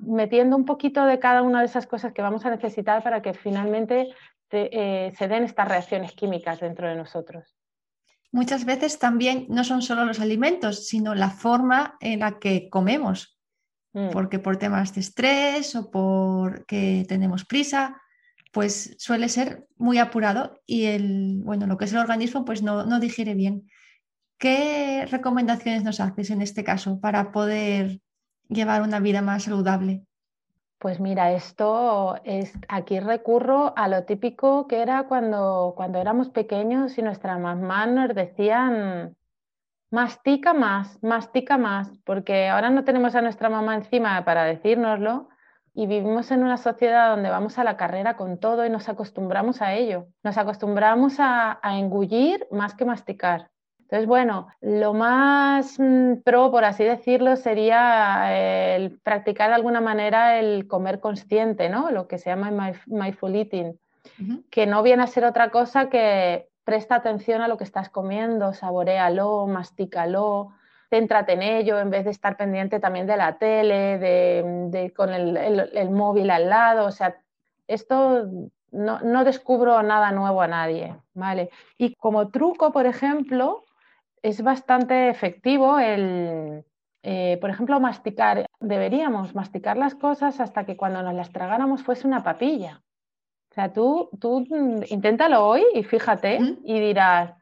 metiendo 0.06 0.58
un 0.58 0.66
poquito 0.66 1.06
de 1.06 1.20
cada 1.20 1.42
una 1.42 1.62
de 1.62 1.66
esas 1.66 1.88
cosas 1.88 2.14
que 2.14 2.22
vamos 2.22 2.46
a 2.46 2.52
necesitar 2.52 3.02
para 3.02 3.22
que 3.22 3.34
finalmente 3.34 4.10
eh, 4.52 5.14
se 5.18 5.28
den 5.28 5.44
estas 5.44 5.68
reacciones 5.68 6.12
químicas 6.12 6.60
dentro 6.60 6.88
de 6.88 6.96
nosotros. 6.96 7.56
Muchas 8.32 8.66
veces 8.66 9.00
también 9.00 9.48
no 9.50 9.64
son 9.64 9.82
solo 9.82 10.06
los 10.06 10.20
alimentos, 10.20 10.88
sino 10.88 11.16
la 11.16 11.30
forma 11.30 11.98
en 12.00 12.20
la 12.20 12.40
que 12.40 12.70
comemos, 12.70 13.39
mm. 13.94 14.10
porque 14.12 14.40
por 14.40 14.58
temas 14.58 14.94
de 14.94 15.02
estrés 15.02 15.76
o 15.76 15.90
porque 15.92 17.06
tenemos 17.08 17.46
prisa, 17.46 18.02
pues 18.52 18.96
suele 18.98 19.30
ser 19.30 19.68
muy 19.78 19.98
apurado 19.98 20.60
y 20.66 20.86
el, 20.86 21.42
bueno, 21.44 21.68
lo 21.68 21.78
que 21.78 21.86
es 21.86 21.94
el 21.94 22.00
organismo 22.00 22.46
pues 22.46 22.64
no, 22.64 22.86
no 22.86 23.00
digiere 23.00 23.36
bien. 23.36 23.70
¿Qué 24.38 25.06
recomendaciones 25.06 25.84
nos 25.84 26.00
haces 26.00 26.30
en 26.30 26.42
este 26.42 26.64
caso 26.64 27.00
para 27.00 27.32
poder 27.32 28.00
llevar 28.48 28.82
una 28.82 29.00
vida 29.00 29.22
más 29.22 29.44
saludable? 29.44 30.04
Pues 30.80 31.02
mira, 31.02 31.34
esto 31.34 32.16
es, 32.24 32.54
aquí 32.70 33.02
recurro 33.02 33.74
a 33.76 33.90
lo 33.90 34.06
típico 34.06 34.66
que 34.68 34.82
era 34.82 35.08
cuando, 35.10 35.74
cuando 35.76 36.00
éramos 36.00 36.30
pequeños 36.30 36.98
y 36.98 37.02
nuestra 37.02 37.38
mamá 37.38 37.86
nos 37.86 38.16
decían, 38.16 39.18
mastica 39.92 40.54
más, 40.54 41.02
mastica 41.04 41.58
más, 41.58 41.92
porque 42.06 42.48
ahora 42.48 42.70
no 42.70 42.84
tenemos 42.84 43.16
a 43.16 43.22
nuestra 43.22 43.50
mamá 43.50 43.76
encima 43.76 44.24
para 44.24 44.44
decírnoslo 44.44 45.30
y 45.74 45.88
vivimos 45.88 46.32
en 46.32 46.44
una 46.44 46.58
sociedad 46.58 47.12
donde 47.12 47.30
vamos 47.30 47.58
a 47.58 47.64
la 47.64 47.78
carrera 47.78 48.18
con 48.18 48.40
todo 48.40 48.66
y 48.66 48.70
nos 48.70 48.90
acostumbramos 48.90 49.62
a 49.62 49.74
ello. 49.74 50.08
Nos 50.24 50.38
acostumbramos 50.38 51.20
a, 51.20 51.60
a 51.62 51.78
engullir 51.78 52.46
más 52.52 52.76
que 52.76 52.86
masticar. 52.86 53.50
Entonces, 53.90 54.08
bueno, 54.08 54.50
lo 54.62 54.94
más 54.94 55.80
mm, 55.80 56.22
pro, 56.24 56.52
por 56.52 56.64
así 56.64 56.84
decirlo, 56.84 57.36
sería 57.36 58.76
el 58.76 59.00
practicar 59.00 59.50
de 59.50 59.56
alguna 59.56 59.82
manera 59.82 60.38
el 60.38 60.68
comer 60.68 61.00
consciente, 61.00 61.70
¿no? 61.70 61.90
Lo 61.90 62.08
que 62.08 62.20
se 62.20 62.30
llama 62.30 62.52
mindful 62.86 63.36
eating, 63.36 63.80
que 64.52 64.68
no 64.68 64.84
viene 64.84 65.02
a 65.02 65.08
ser 65.08 65.26
otra 65.26 65.50
cosa 65.50 65.90
que 65.90 66.49
presta 66.64 66.96
atención 66.96 67.42
a 67.42 67.48
lo 67.48 67.58
que 67.58 67.64
estás 67.64 67.90
comiendo, 67.90 68.54
saborealo, 68.54 69.48
mastícalo, 69.48 70.54
céntrate 70.90 71.34
en 71.34 71.44
ello 71.44 71.80
en 71.80 71.90
vez 71.90 72.06
de 72.06 72.12
estar 72.12 72.38
pendiente 72.38 72.80
también 72.80 73.08
de 73.08 73.18
la 73.18 73.38
tele, 73.38 73.98
de, 73.98 74.94
con 74.96 75.14
el, 75.14 75.90
móvil 75.92 76.32
al 76.32 76.50
lado. 76.50 76.86
O 76.86 76.92
sea, 76.92 77.22
esto 77.68 78.28
no, 78.72 79.00
no, 79.02 79.24
descubro 79.24 79.82
nada 79.84 80.12
nuevo 80.12 80.42
a 80.42 80.48
nadie, 80.48 80.96
¿vale? 81.14 81.50
Y 81.78 81.96
como 81.96 82.30
truco, 82.30 82.72
por 82.72 82.86
ejemplo, 82.86 83.66
es 84.22 84.42
bastante 84.42 85.10
efectivo 85.10 85.80
el, 85.80 86.66
eh, 87.04 87.38
por 87.40 87.50
ejemplo, 87.50 87.80
masticar. 87.80 88.46
Deberíamos 88.60 89.36
masticar 89.36 89.78
las 89.78 89.96
cosas 89.96 90.40
hasta 90.40 90.66
que 90.66 90.76
cuando 90.76 91.02
nos 91.02 91.14
las 91.14 91.32
tragáramos 91.32 91.84
fuese 91.84 92.08
una 92.08 92.24
papilla. 92.24 92.82
O 93.60 93.62
sea, 93.62 93.74
tú, 93.74 94.10
tú 94.22 94.46
mm, 94.50 94.84
inténtalo 94.88 95.46
hoy 95.46 95.66
y 95.74 95.84
fíjate 95.84 96.40
y 96.64 96.80
dirás, 96.80 97.34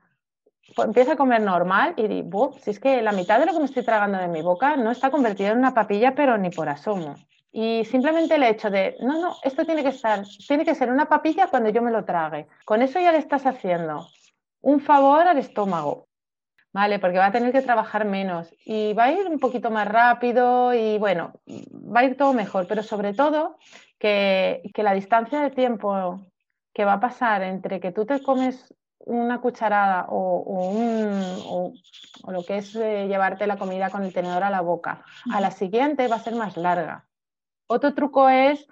pues 0.76 0.88
empieza 0.88 1.14
a 1.14 1.16
comer 1.16 1.44
normal 1.44 1.94
y 1.96 2.08
di, 2.08 2.28
si 2.60 2.72
es 2.72 2.80
que 2.80 3.04
la 3.04 3.12
mitad 3.12 3.40
de 3.40 3.46
lo 3.46 3.54
que 3.54 3.60
me 3.60 3.66
estoy 3.66 3.84
tragando 3.84 4.18
de 4.18 4.28
mi 4.28 4.42
boca 4.42 4.76
no 4.78 4.90
está 4.90 5.12
convertido 5.12 5.52
en 5.52 5.60
una 5.60 5.76
papilla, 5.76 6.16
pero 6.16 6.36
ni 6.40 6.50
por 6.50 6.70
asomo. 6.70 7.14
Y 7.52 7.86
simplemente 7.86 8.34
el 8.34 8.42
hecho 8.42 8.72
de, 8.72 8.98
no, 9.00 9.22
no, 9.22 9.36
esto 9.44 9.64
tiene 9.64 9.84
que 9.84 9.90
estar, 9.90 10.24
tiene 10.48 10.66
que 10.66 10.74
ser 10.74 10.90
una 10.90 11.08
papilla 11.08 11.50
cuando 11.52 11.70
yo 11.70 11.84
me 11.84 11.92
lo 11.92 12.04
trague. 12.04 12.48
Con 12.66 12.82
eso 12.82 13.00
ya 13.00 13.12
le 13.12 13.20
estás 13.20 13.46
haciendo 13.46 14.08
un 14.62 14.80
favor 14.80 15.28
al 15.28 15.38
estómago. 15.38 16.08
¿Vale? 16.78 17.00
Porque 17.00 17.18
va 17.18 17.26
a 17.26 17.32
tener 17.32 17.52
que 17.52 17.64
trabajar 17.64 18.06
menos 18.06 18.54
y 18.64 18.94
va 18.94 19.06
a 19.06 19.12
ir 19.12 19.26
un 19.26 19.40
poquito 19.40 19.72
más 19.72 19.88
rápido 19.88 20.76
y 20.76 21.00
bueno, 21.00 21.34
va 21.48 22.02
a 22.02 22.04
ir 22.04 22.16
todo 22.16 22.34
mejor, 22.34 22.68
pero 22.68 22.84
sobre 22.84 23.16
todo 23.16 23.58
que, 23.98 24.62
la 24.76 24.94
distancia 24.94 25.42
de 25.42 25.50
tiempo 25.50 26.22
que 26.76 26.86
va 26.86 26.94
a 26.94 27.00
pasar 27.00 27.42
entre 27.42 27.80
que 27.80 27.92
tú 27.92 28.06
te 28.06 28.22
comes 28.22 28.76
una 29.00 29.42
cucharada 29.42 30.06
o, 30.10 31.74
lo 32.28 32.44
que 32.44 32.58
es 32.58 32.76
eh, 32.76 33.08
llevarte 33.08 33.48
la 33.48 33.58
comida 33.58 33.90
con 33.90 34.04
el 34.04 34.14
tenedor 34.14 34.44
a 34.44 34.52
la 34.52 34.62
boca, 34.62 35.04
a 35.34 35.42
la 35.42 35.50
siguiente 35.50 36.08
va 36.08 36.18
a 36.18 36.26
ser 36.28 36.36
más 36.36 36.58
larga. 36.58 37.08
Otro 37.66 37.96
truco 37.96 38.30
es 38.30 38.68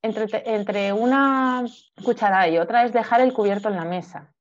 entre, 0.00 0.28
entre 0.44 0.92
una 0.92 1.64
cucharada 2.04 2.46
y 2.46 2.58
otra 2.58 2.84
es 2.84 2.92
dejar 2.92 3.20
el 3.20 3.32
cubierto 3.32 3.68
en 3.68 3.74
la 3.74 3.84
mesa. 3.84 4.32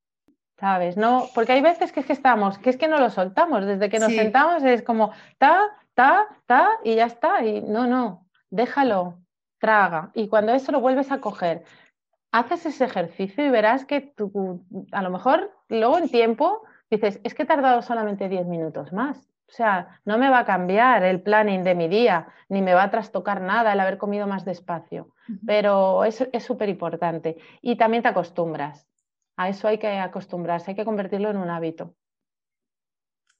¿Sabes? 0.60 0.98
No, 0.98 1.28
porque 1.36 1.54
hay 1.54 1.62
veces 1.62 1.92
que 1.92 2.00
es 2.00 2.06
que 2.06 2.14
estamos, 2.14 2.58
que 2.58 2.70
es 2.70 2.78
que 2.78 2.88
no 2.88 2.98
lo 2.98 3.10
soltamos, 3.10 3.66
desde 3.66 3.90
que 3.90 4.00
nos 4.00 4.14
sentamos 4.14 4.64
es 4.64 4.82
como 4.82 5.12
ta, 5.38 5.62
ta, 5.94 6.28
ta 6.46 6.70
y 6.84 6.96
ya 6.96 7.06
está, 7.06 7.44
y 7.44 7.62
no, 7.62 7.88
no, 7.88 8.26
déjalo, 8.50 9.20
traga, 9.60 10.12
y 10.14 10.28
cuando 10.28 10.54
eso 10.54 10.72
lo 10.72 10.82
vuelves 10.82 11.12
a 11.12 11.20
coger, 11.20 11.64
haces 12.32 12.66
ese 12.66 12.86
ejercicio 12.86 13.46
y 13.46 13.50
verás 13.50 13.86
que 13.86 14.02
tú, 14.02 14.64
a 14.92 15.02
lo 15.02 15.10
mejor 15.10 15.52
luego 15.70 15.98
en 15.98 16.10
tiempo 16.10 16.64
dices, 16.90 17.20
es 17.24 17.34
que 17.34 17.44
he 17.44 17.48
tardado 17.48 17.82
solamente 17.82 18.30
10 18.30 18.46
minutos 18.48 18.94
más. 18.94 19.18
O 19.50 19.54
sea, 19.54 20.02
no 20.04 20.18
me 20.18 20.30
va 20.30 20.40
a 20.40 20.46
cambiar 20.46 21.06
el 21.06 21.22
planning 21.22 21.64
de 21.64 21.74
mi 21.74 21.88
día, 21.88 22.28
ni 22.50 22.62
me 22.62 22.74
va 22.74 22.84
a 22.84 22.92
trastocar 22.92 23.40
nada 23.40 23.72
el 23.72 23.80
haber 23.80 23.98
comido 23.98 24.28
más 24.28 24.44
despacio, 24.44 25.14
pero 25.46 26.04
es 26.04 26.28
súper 26.40 26.68
importante. 26.68 27.38
Y 27.62 27.78
también 27.78 28.04
te 28.04 28.10
acostumbras 28.10 28.86
a 29.38 29.50
eso 29.50 29.68
hay 29.68 29.78
que 29.78 29.88
acostumbrarse, 29.88 30.72
hay 30.72 30.76
que 30.76 30.86
convertirlo 30.86 31.30
en 31.30 31.38
un 31.38 31.50
hábito. 31.50 31.96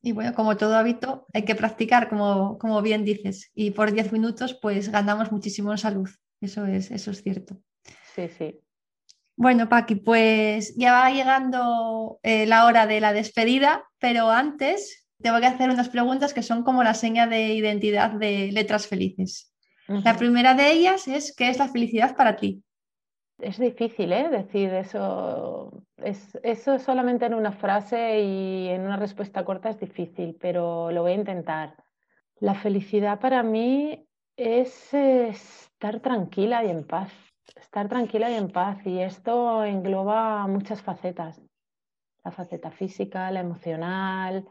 Y 0.02 0.12
bueno, 0.12 0.34
como 0.34 0.56
todo 0.56 0.78
hábito, 0.78 1.26
hay 1.34 1.44
que 1.44 1.56
practicar, 1.56 2.08
como, 2.08 2.58
como 2.60 2.82
bien 2.82 3.04
dices. 3.04 3.52
Y 3.56 3.72
por 3.72 3.92
10 3.92 4.14
minutos, 4.14 4.58
pues 4.62 4.90
ganamos 4.90 5.32
muchísimo 5.32 5.72
en 5.72 5.80
salud. 5.80 6.10
Eso 6.40 6.66
es, 6.66 6.92
eso 6.92 7.12
es 7.12 7.24
cierto. 7.24 7.58
Sí, 8.16 8.30
sí. 8.30 8.60
Bueno, 9.36 9.70
Paqui, 9.70 9.96
pues 9.96 10.76
ya 10.76 10.94
va 10.94 11.12
llegando 11.12 12.20
eh, 12.24 12.46
la 12.46 12.66
hora 12.66 12.88
de 12.88 13.02
la 13.02 13.14
despedida, 13.14 13.84
pero 14.00 14.30
antes 14.32 15.08
te 15.22 15.32
voy 15.32 15.44
a 15.44 15.50
hacer 15.50 15.70
unas 15.70 15.90
preguntas 15.90 16.34
que 16.34 16.44
son 16.44 16.64
como 16.64 16.84
la 16.84 16.94
seña 16.94 17.28
de 17.28 17.54
identidad 17.54 18.12
de 18.12 18.52
Letras 18.52 18.88
Felices. 18.88 19.54
La 19.88 20.18
primera 20.18 20.54
de 20.54 20.72
ellas 20.72 21.08
es, 21.08 21.34
¿qué 21.36 21.50
es 21.50 21.60
la 21.60 21.70
felicidad 21.70 22.16
para 22.16 22.36
ti? 22.36 22.62
Es 23.40 23.60
difícil, 23.60 24.12
¿eh? 24.14 24.30
Decir 24.30 24.74
eso. 24.74 25.84
Es, 25.98 26.38
eso 26.42 26.80
solamente 26.80 27.26
en 27.26 27.36
una 27.36 27.52
frase 27.52 28.22
y 28.22 28.68
en 28.70 28.82
una 28.82 28.98
respuesta 28.98 29.46
corta 29.46 29.70
es 29.70 29.80
difícil, 29.80 30.36
pero 30.40 30.92
lo 30.92 31.04
voy 31.04 31.12
a 31.12 31.16
intentar. 31.16 31.76
La 32.40 32.56
felicidad 32.56 33.20
para 33.20 33.44
mí 33.44 34.08
es 34.36 34.94
estar 34.94 36.00
tranquila 36.00 36.64
y 36.64 36.72
en 36.72 36.86
paz. 36.86 37.12
Estar 37.56 37.88
tranquila 37.88 38.32
y 38.32 38.36
en 38.36 38.52
paz. 38.52 38.86
Y 38.86 39.00
esto 39.00 39.64
engloba 39.64 40.48
muchas 40.48 40.82
facetas. 40.82 41.40
La 42.24 42.32
faceta 42.32 42.72
física, 42.72 43.30
la 43.32 43.42
emocional, 43.42 44.46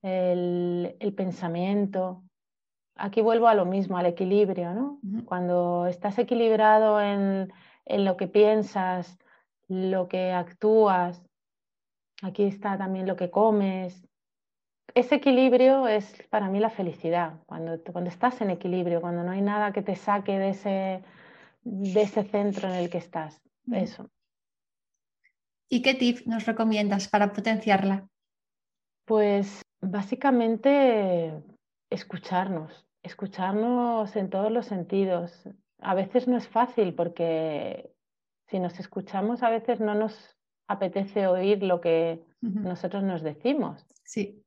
el, 0.00 0.96
el 1.00 1.14
pensamiento. 1.14 2.22
Aquí 2.94 3.20
vuelvo 3.20 3.48
a 3.48 3.54
lo 3.54 3.64
mismo, 3.64 3.98
al 3.98 4.06
equilibrio, 4.06 4.74
¿no? 4.74 5.00
Cuando 5.24 5.86
estás 5.86 6.18
equilibrado 6.18 7.00
en 7.00 7.52
en 7.88 8.04
lo 8.04 8.16
que 8.16 8.28
piensas, 8.28 9.18
lo 9.66 10.08
que 10.08 10.32
actúas. 10.32 11.22
Aquí 12.22 12.44
está 12.44 12.78
también 12.78 13.06
lo 13.06 13.16
que 13.16 13.30
comes. 13.30 14.06
Ese 14.94 15.16
equilibrio 15.16 15.88
es 15.88 16.22
para 16.30 16.48
mí 16.48 16.60
la 16.60 16.70
felicidad, 16.70 17.40
cuando, 17.46 17.80
cuando 17.92 18.10
estás 18.10 18.40
en 18.40 18.50
equilibrio, 18.50 19.00
cuando 19.00 19.22
no 19.22 19.32
hay 19.32 19.42
nada 19.42 19.72
que 19.72 19.82
te 19.82 19.96
saque 19.96 20.38
de 20.38 20.50
ese, 20.50 21.02
de 21.62 22.02
ese 22.02 22.24
centro 22.24 22.68
en 22.68 22.74
el 22.74 22.90
que 22.90 22.98
estás. 22.98 23.40
Eso. 23.70 24.08
¿Y 25.68 25.82
qué 25.82 25.94
tip 25.94 26.26
nos 26.26 26.46
recomiendas 26.46 27.08
para 27.08 27.32
potenciarla? 27.32 28.08
Pues 29.04 29.62
básicamente 29.80 31.32
escucharnos, 31.90 32.86
escucharnos 33.02 34.16
en 34.16 34.30
todos 34.30 34.50
los 34.50 34.66
sentidos, 34.66 35.46
a 35.80 35.94
veces 35.94 36.28
no 36.28 36.36
es 36.36 36.48
fácil 36.48 36.94
porque 36.94 37.92
si 38.46 38.58
nos 38.58 38.78
escuchamos 38.80 39.42
a 39.42 39.50
veces 39.50 39.80
no 39.80 39.94
nos 39.94 40.36
apetece 40.66 41.26
oír 41.26 41.62
lo 41.62 41.80
que 41.80 42.22
nosotros 42.40 43.02
nos 43.02 43.22
decimos. 43.22 43.84
Sí. 44.04 44.44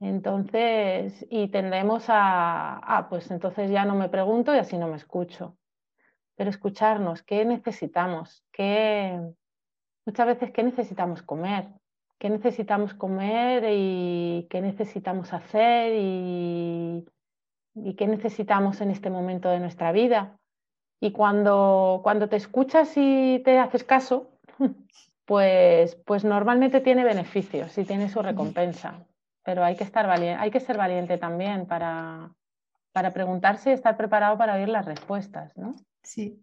Entonces, 0.00 1.26
y 1.30 1.48
tendemos 1.48 2.06
a, 2.08 2.76
ah, 2.76 3.08
pues 3.08 3.30
entonces 3.30 3.70
ya 3.70 3.84
no 3.84 3.94
me 3.94 4.08
pregunto 4.08 4.54
y 4.54 4.58
así 4.58 4.76
no 4.76 4.88
me 4.88 4.96
escucho. 4.96 5.56
Pero 6.36 6.50
escucharnos, 6.50 7.22
¿qué 7.22 7.44
necesitamos? 7.44 8.44
¿Qué, 8.52 9.18
muchas 10.04 10.26
veces, 10.26 10.50
¿qué 10.50 10.62
necesitamos 10.62 11.22
comer? 11.22 11.68
qué 12.24 12.30
necesitamos 12.30 12.94
comer 12.94 13.64
y 13.70 14.46
qué 14.48 14.62
necesitamos 14.62 15.34
hacer 15.34 15.92
y, 15.94 17.04
y 17.74 17.94
qué 17.96 18.06
necesitamos 18.06 18.80
en 18.80 18.90
este 18.90 19.10
momento 19.10 19.50
de 19.50 19.60
nuestra 19.60 19.92
vida. 19.92 20.38
Y 21.04 21.10
cuando, 21.12 22.00
cuando 22.02 22.30
te 22.30 22.36
escuchas 22.36 22.90
y 22.96 23.42
te 23.44 23.58
haces 23.58 23.84
caso, 23.84 24.30
pues, 25.26 25.96
pues 25.96 26.24
normalmente 26.24 26.80
tiene 26.80 27.04
beneficios 27.04 27.76
y 27.76 27.84
tiene 27.84 28.08
su 28.08 28.22
recompensa. 28.22 29.04
Pero 29.44 29.62
hay 29.62 29.76
que, 29.76 29.84
estar 29.84 30.08
hay 30.08 30.50
que 30.50 30.60
ser 30.60 30.78
valiente 30.78 31.18
también 31.18 31.66
para, 31.66 32.32
para 32.92 33.12
preguntarse 33.12 33.68
y 33.68 33.74
estar 33.74 33.98
preparado 33.98 34.38
para 34.38 34.54
oír 34.54 34.70
las 34.70 34.86
respuestas, 34.86 35.54
¿no? 35.58 35.74
Sí. 36.02 36.42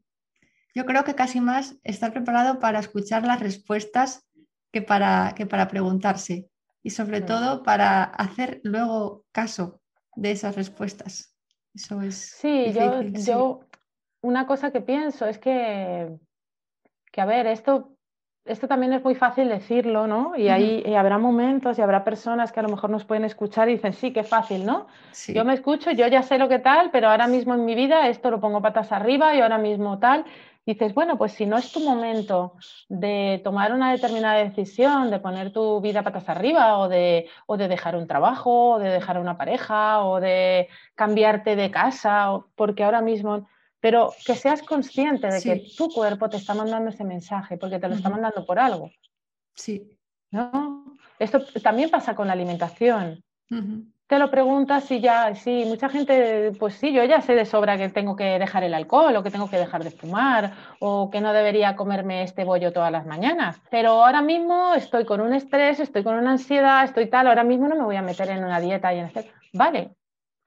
Yo 0.76 0.86
creo 0.86 1.04
que 1.06 1.16
casi 1.16 1.42
más 1.42 1.80
estar 1.84 2.14
preparado 2.14 2.60
para 2.60 2.78
escuchar 2.78 3.26
las 3.26 3.40
respuestas 3.40 4.30
que 4.72 4.84
para, 4.84 5.34
que 5.36 5.48
para 5.48 5.70
preguntarse 5.70 6.52
y 6.84 6.92
sobre 6.92 7.22
mm. 7.22 7.26
todo 7.26 7.64
para 7.64 8.04
hacer 8.04 8.62
luego 8.64 9.26
caso 9.32 9.82
de 10.16 10.30
esas 10.30 10.56
respuestas. 10.56 11.36
Eso 11.74 12.00
es. 12.04 12.16
Sí, 12.40 12.72
yo, 12.74 13.02
yo 13.02 13.62
una 14.22 14.46
cosa 14.46 14.72
que 14.72 14.82
pienso 14.82 15.26
es 15.26 15.38
que, 15.40 16.18
que 17.12 17.22
a 17.22 17.26
ver, 17.26 17.48
esto, 17.48 17.90
esto 18.46 18.68
también 18.68 18.94
es 18.94 19.04
muy 19.04 19.16
fácil 19.16 19.50
decirlo, 19.50 20.08
¿no? 20.08 20.36
Y 20.36 20.50
ahí 20.50 20.96
habrá 20.96 21.18
momentos 21.18 21.78
y 21.78 21.82
habrá 21.82 22.04
personas 22.04 22.52
que 22.52 22.60
a 22.60 22.64
lo 22.64 22.70
mejor 22.70 22.90
nos 22.90 23.06
pueden 23.06 23.26
escuchar 23.26 23.70
y 23.70 23.74
dicen, 23.74 23.94
sí, 23.94 24.14
qué 24.14 24.24
fácil, 24.24 24.66
¿no? 24.66 24.88
Yo 25.34 25.46
me 25.46 25.54
escucho, 25.54 25.92
yo 25.92 26.08
ya 26.08 26.24
sé 26.24 26.38
lo 26.38 26.50
que 26.50 26.60
tal, 26.60 26.92
pero 26.92 27.10
ahora 27.10 27.28
mismo 27.28 27.54
en 27.54 27.66
mi 27.66 27.76
vida 27.76 28.08
esto 28.08 28.32
lo 28.32 28.40
pongo 28.40 28.62
patas 28.62 28.92
arriba 28.92 29.36
y 29.36 29.42
ahora 29.42 29.58
mismo 29.58 30.00
tal 30.00 30.26
dices, 30.66 30.94
bueno, 30.94 31.18
pues 31.18 31.32
si 31.34 31.46
no 31.46 31.58
es 31.58 31.72
tu 31.72 31.80
momento 31.80 32.54
de 32.88 33.42
tomar 33.44 33.74
una 33.74 33.92
determinada 33.92 34.44
decisión, 34.44 35.10
de 35.10 35.20
poner 35.20 35.52
tu 35.52 35.82
vida 35.82 36.04
patas 36.04 36.30
arriba 36.30 36.78
o 36.78 36.88
de, 36.88 37.28
o 37.48 37.58
de 37.58 37.68
dejar 37.68 37.96
un 37.96 38.08
trabajo, 38.08 38.74
o 38.74 38.80
de 38.80 38.90
dejar 38.90 39.20
una 39.20 39.38
pareja, 39.38 40.04
o 40.06 40.20
de 40.20 40.70
cambiarte 40.96 41.56
de 41.56 41.72
casa, 41.72 42.40
porque 42.56 42.84
ahora 42.84 43.02
mismo, 43.02 43.48
pero 43.82 44.14
que 44.26 44.36
seas 44.36 44.62
consciente 44.62 45.28
de 45.28 45.42
que 45.42 45.66
tu 45.76 45.90
cuerpo 45.90 46.30
te 46.30 46.38
está 46.38 46.54
mandando 46.54 46.92
ese 46.92 47.04
mensaje, 47.04 47.58
porque 47.58 47.80
te 47.80 47.90
lo 47.90 47.96
está 47.96 48.10
mandando 48.10 48.46
por 48.46 48.60
algo. 48.60 48.90
Sí. 49.56 49.98
¿No? 50.32 50.96
Esto 51.20 51.44
también 51.62 51.90
pasa 51.90 52.16
con 52.16 52.28
la 52.28 52.34
alimentación 52.34 53.22
te 54.12 54.20
lo 54.20 54.30
preguntas 54.30 54.92
y 54.92 55.00
ya, 55.00 55.34
sí, 55.36 55.64
mucha 55.66 55.88
gente, 55.88 56.52
pues 56.60 56.74
sí, 56.74 56.92
yo 56.92 57.02
ya 57.06 57.22
sé 57.22 57.34
de 57.34 57.46
sobra 57.46 57.78
que 57.78 57.88
tengo 57.88 58.18
que 58.18 58.26
dejar 58.40 58.62
el 58.66 58.74
alcohol 58.74 59.16
o 59.16 59.24
que 59.24 59.32
tengo 59.32 59.50
que 59.50 59.56
dejar 59.56 59.86
de 59.86 59.92
fumar 59.92 60.52
o 60.82 61.10
que 61.10 61.22
no 61.22 61.32
debería 61.32 61.78
comerme 61.78 62.24
este 62.24 62.44
bollo 62.44 62.74
todas 62.74 62.92
las 62.92 63.06
mañanas. 63.06 63.62
Pero 63.70 64.04
ahora 64.04 64.22
mismo 64.22 64.74
estoy 64.74 65.06
con 65.06 65.22
un 65.22 65.34
estrés, 65.34 65.80
estoy 65.80 66.04
con 66.04 66.16
una 66.18 66.32
ansiedad, 66.32 66.84
estoy 66.84 67.10
tal, 67.10 67.28
ahora 67.28 67.46
mismo 67.46 67.70
no 67.70 67.76
me 67.78 67.86
voy 67.86 67.96
a 67.96 68.02
meter 68.02 68.30
en 68.32 68.44
una 68.44 68.60
dieta 68.60 68.94
y 68.94 69.00
en 69.00 69.06
hacer. 69.06 69.32
Vale, 69.54 69.96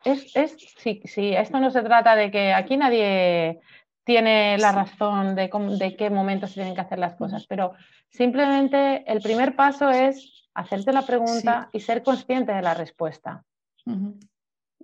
es, 0.05 0.37
es, 0.37 0.57
sí, 0.79 1.01
sí, 1.05 1.35
esto 1.35 1.61
no 1.61 1.71
se 1.71 1.83
trata 1.83 2.15
de 2.17 2.31
que 2.31 2.53
aquí 2.53 2.77
nadie 2.77 3.61
tiene 4.05 4.59
la 4.59 4.73
razón 4.73 5.35
de, 5.35 5.51
de 5.79 5.97
qué 5.97 6.11
momento 6.11 6.47
se 6.47 6.55
tienen 6.55 6.75
que 6.75 6.83
hacer 6.83 6.99
las 6.99 7.17
cosas, 7.17 7.47
pero 7.47 7.73
simplemente 8.11 9.05
el 9.11 9.21
primer 9.21 9.57
paso 9.57 9.91
es 9.91 10.49
hacerte 10.55 10.93
la 10.93 11.03
pregunta 11.03 11.69
y 11.73 11.81
ser 11.81 12.03
consciente 12.03 12.53
de 12.53 12.63
la 12.63 12.75
respuesta. 12.75 13.45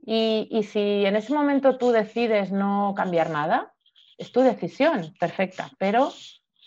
Y, 0.04 0.62
si 0.64 1.04
en 1.04 1.16
ese 1.16 1.32
momento 1.32 1.76
tú 1.78 1.90
decides 1.90 2.50
no 2.50 2.94
cambiar 2.96 3.30
nada, 3.30 3.72
es 4.18 4.32
tu 4.32 4.40
decisión, 4.40 5.14
perfecta, 5.20 5.70
pero, 5.78 6.12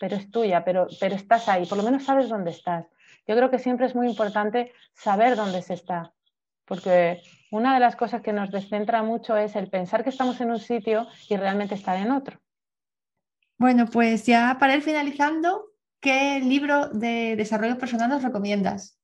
pero 0.00 0.16
es 0.16 0.30
tuya, 0.30 0.64
pero, 0.64 0.86
pero 1.00 1.14
estás 1.14 1.48
ahí, 1.48 1.66
por 1.66 1.78
lo 1.78 1.84
menos 1.84 2.04
sabes 2.04 2.28
dónde 2.28 2.50
estás. 2.50 2.86
Yo 3.26 3.36
creo 3.36 3.50
que 3.50 3.58
siempre 3.58 3.86
es 3.86 3.94
muy 3.94 4.08
importante 4.08 4.72
saber 4.94 5.36
dónde 5.36 5.62
se 5.62 5.74
está, 5.74 6.12
porque 6.64 7.22
una 7.50 7.74
de 7.74 7.80
las 7.80 7.96
cosas 7.96 8.22
que 8.22 8.32
nos 8.32 8.50
descentra 8.50 9.02
mucho 9.02 9.36
es 9.36 9.56
el 9.56 9.68
pensar 9.68 10.02
que 10.02 10.10
estamos 10.10 10.40
en 10.40 10.50
un 10.50 10.58
sitio 10.58 11.06
y 11.28 11.36
realmente 11.36 11.74
estar 11.74 11.96
en 11.96 12.12
otro. 12.12 12.40
Bueno, 13.58 13.86
pues 13.86 14.26
ya 14.26 14.56
para 14.58 14.74
ir 14.74 14.82
finalizando, 14.82 15.66
¿qué 16.00 16.40
libro 16.40 16.88
de 16.88 17.36
desarrollo 17.36 17.78
personal 17.78 18.08
nos 18.08 18.22
recomiendas? 18.22 18.98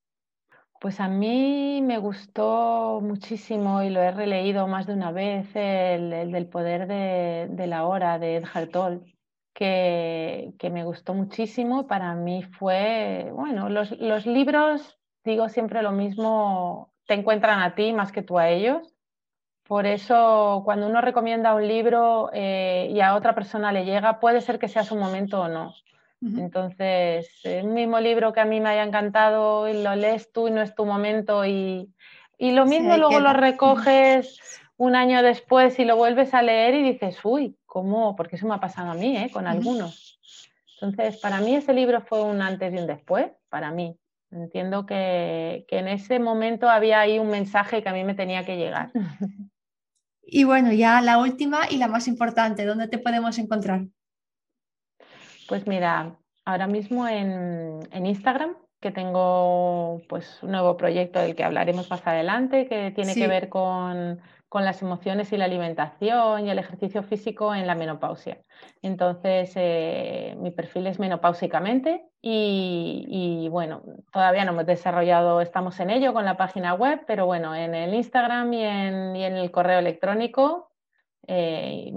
Pues 0.81 0.99
a 0.99 1.09
mí 1.09 1.83
me 1.83 1.99
gustó 1.99 3.01
muchísimo 3.03 3.83
y 3.83 3.91
lo 3.91 4.01
he 4.01 4.13
releído 4.13 4.67
más 4.67 4.87
de 4.87 4.95
una 4.95 5.13
vez 5.13 5.47
el, 5.55 6.33
del 6.33 6.49
poder 6.49 6.87
de, 6.87 7.67
la 7.67 7.85
hora 7.85 8.19
de 8.19 8.37
Edgar 8.37 8.69
Toll, 8.69 9.05
que, 9.53 10.55
me 10.73 10.85
gustó 10.85 11.13
muchísimo. 11.13 11.87
Para 11.87 12.15
mí 12.15 12.43
fue, 12.59 13.31
bueno, 13.35 13.69
los, 13.69 14.27
libros, 14.27 14.99
digo 15.23 15.51
siempre 15.51 15.83
lo 15.83 15.93
mismo, 15.93 16.95
te 17.11 17.15
encuentran 17.15 17.61
a 17.61 17.75
ti 17.75 17.93
más 17.93 18.13
que 18.13 18.23
tú 18.23 18.39
a 18.39 18.51
ellos. 18.51 18.95
Por 19.67 19.85
eso, 19.85 20.63
cuando 20.65 20.87
uno 20.87 21.01
recomienda 21.01 21.57
un 21.57 21.67
libro 21.67 22.31
eh, 22.33 22.89
y 22.89 23.01
a 23.01 23.17
otra 23.17 23.35
persona 23.35 23.73
le 23.73 23.85
llega, 23.85 24.21
puede 24.21 24.41
ser 24.41 24.61
que 24.61 24.69
sea 24.69 24.85
su 24.85 24.95
momento 24.95 25.41
o 25.41 25.49
no. 25.49 25.75
Entonces, 26.23 27.29
el 27.43 27.67
mismo 27.67 27.99
libro 27.99 28.33
que 28.33 28.39
a 28.39 28.45
mí 28.45 28.61
me 28.61 28.69
haya 28.69 28.85
encantado 28.85 29.69
y 29.69 29.83
lo 29.83 29.97
lees 29.97 30.31
tú 30.31 30.47
y 30.47 30.51
no 30.53 30.63
es 30.63 30.73
tu 30.77 30.87
momento 30.87 31.45
y, 31.45 31.93
lo 32.39 32.65
mismo 32.65 32.97
luego 32.97 33.19
lo 33.19 33.33
recoges 33.33 34.39
un 34.77 34.95
año 34.95 35.25
después 35.25 35.81
y 35.81 35.85
lo 35.85 35.97
vuelves 35.97 36.33
a 36.33 36.43
leer 36.43 36.75
y 36.75 36.93
dices, 36.93 37.19
uy, 37.25 37.57
¿cómo? 37.67 38.15
Porque 38.15 38.37
eso 38.37 38.47
me 38.47 38.55
ha 38.55 38.61
pasado 38.61 38.93
a 38.93 38.95
mí, 38.95 39.17
¿eh? 39.17 39.31
con 39.33 39.49
algunos. 39.49 40.21
Entonces, 40.81 41.17
para 41.21 41.41
mí 41.41 41.57
ese 41.57 41.73
libro 41.73 42.03
fue 42.03 42.23
un 42.23 42.41
antes 42.41 42.73
y 42.73 42.77
un 42.77 42.87
después, 42.87 43.33
para 43.49 43.73
mí. 43.73 43.99
Entiendo 44.31 44.87
que, 44.87 45.65
que 45.69 45.79
en 45.79 45.89
ese 45.89 46.21
momento 46.21 46.69
había 46.69 47.01
ahí 47.01 47.19
un 47.19 47.31
mensaje 47.31 47.83
que 47.83 47.89
a 47.89 47.93
mí 47.93 48.05
me 48.05 48.15
tenía 48.15 48.45
que 48.45 48.57
llegar. 48.57 48.91
Y 50.33 50.45
bueno, 50.45 50.73
ya 50.73 51.01
la 51.01 51.19
última 51.19 51.63
y 51.69 51.77
la 51.77 51.89
más 51.89 52.07
importante, 52.07 52.65
¿dónde 52.65 52.87
te 52.87 52.99
podemos 52.99 53.37
encontrar? 53.39 53.87
Pues 55.49 55.67
mira, 55.67 56.17
ahora 56.45 56.69
mismo 56.69 57.09
en, 57.09 57.81
Instagram, 57.93 58.55
que 58.81 58.93
tengo 58.93 60.01
pues 60.09 60.41
un 60.43 60.53
nuevo 60.53 60.77
proyecto 60.77 61.19
del 61.19 61.35
que 61.35 61.43
hablaremos 61.43 61.91
más 61.91 62.07
adelante, 62.07 62.69
que 62.69 62.93
tiene 62.93 63.15
que 63.15 63.27
ver 63.27 63.49
con, 63.49 64.21
las 64.65 64.83
emociones 64.83 65.33
y 65.33 65.37
la 65.37 65.45
alimentación 65.45 66.45
y 66.45 66.51
el 66.51 66.59
ejercicio 66.59 67.05
físico 67.05 67.55
en 67.55 67.69
la 67.69 67.77
menopausia. 67.77 68.43
Entonces, 68.83 69.53
eh, 69.55 70.37
mi 70.41 70.51
perfil 70.51 70.89
es 70.89 70.99
menopáusicamente 70.99 72.05
y, 72.21 73.47
bueno, 73.51 73.83
todavía 74.13 74.45
no 74.45 74.51
hemos 74.53 74.67
desarrollado, 74.67 75.41
estamos 75.41 75.79
en 75.79 75.91
ello 75.91 76.13
con 76.13 76.25
la 76.25 76.37
página 76.37 76.75
web, 76.75 77.05
pero 77.07 77.27
bueno, 77.27 77.55
en 77.55 77.77
el 77.77 77.95
Instagram 77.95 78.53
y 78.53 78.65
en, 78.65 79.17
el 79.17 79.51
correo 79.53 79.79
electrónico 79.79 80.73
eh, 81.29 81.93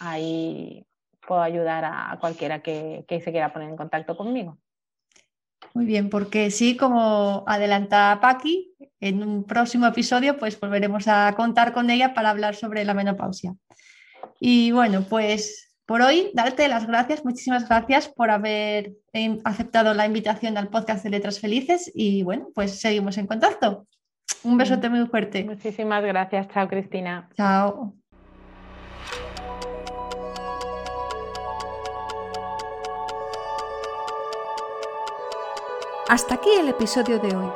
ahí 0.00 0.86
puedo 1.26 1.42
ayudar 1.42 1.84
a 1.84 2.16
cualquiera 2.18 2.62
que, 2.62 3.04
se 3.08 3.30
quiera 3.30 3.52
poner 3.52 3.68
en 3.68 3.76
contacto 3.76 4.16
conmigo. 4.16 4.56
Muy 5.72 5.86
bien, 5.86 6.10
porque 6.10 6.50
sí, 6.50 6.76
como 6.76 7.44
adelanta 7.46 8.18
Paqui, 8.20 8.74
en 9.00 9.22
un 9.22 9.44
próximo 9.44 9.86
episodio 9.86 10.38
pues 10.38 10.58
volveremos 10.58 11.08
a 11.08 11.32
contar 11.36 11.72
con 11.72 11.90
ella 11.90 12.14
para 12.14 12.30
hablar 12.30 12.54
sobre 12.54 12.84
la 12.84 12.94
menopausia. 12.94 13.54
Y 14.40 14.72
bueno, 14.72 15.04
pues 15.08 15.64
por 15.86 16.00
hoy 16.00 16.30
darte 16.32 16.68
las 16.68 16.86
gracias, 16.86 17.24
muchísimas 17.24 17.68
gracias 17.68 18.08
por 18.08 18.30
haber 18.30 18.92
aceptado 19.44 19.92
la 19.94 20.06
invitación 20.06 20.56
al 20.56 20.68
podcast 20.68 21.04
de 21.04 21.10
Letras 21.10 21.40
Felices 21.40 21.90
y 21.94 22.22
bueno, 22.22 22.48
pues 22.54 22.80
seguimos 22.80 23.18
en 23.18 23.26
contacto. 23.26 23.86
Un 24.42 24.56
besote 24.58 24.88
muy 24.88 25.06
fuerte. 25.06 25.44
Muchísimas 25.44 26.02
gracias. 26.02 26.48
Chao, 26.48 26.68
Cristina. 26.68 27.28
Chao. 27.36 27.94
Hasta 36.08 36.34
aquí 36.34 36.50
el 36.60 36.68
episodio 36.68 37.18
de 37.18 37.34
hoy. 37.34 37.50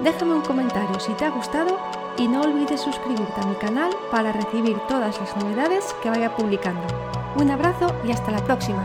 Déjame 0.00 0.34
un 0.34 0.40
comentario 0.40 0.98
si 0.98 1.12
te 1.12 1.26
ha 1.26 1.30
gustado 1.30 1.78
y 2.18 2.26
no 2.26 2.40
olvides 2.40 2.80
suscribirte 2.80 3.40
a 3.40 3.46
mi 3.46 3.54
canal 3.54 3.94
para 4.10 4.32
recibir 4.32 4.76
todas 4.88 5.20
las 5.20 5.36
novedades 5.36 5.94
que 6.02 6.10
vaya 6.10 6.34
publicando. 6.34 6.82
Un 7.36 7.52
abrazo 7.52 7.94
y 8.04 8.10
hasta 8.10 8.32
la 8.32 8.42
próxima. 8.42 8.84